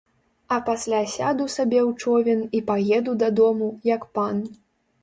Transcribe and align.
А 0.55 0.57
пасля 0.69 1.01
сяду 1.15 1.45
сабе 1.57 1.79
ў 1.89 2.01
човен 2.01 2.41
і 2.61 2.63
паеду 2.71 3.17
дадому, 3.25 3.73
як 3.95 4.13
пан. 4.19 4.35